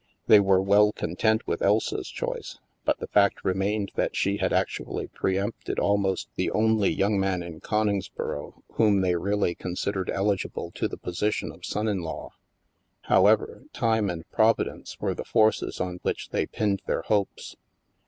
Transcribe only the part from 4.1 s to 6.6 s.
she had actually preempted almost the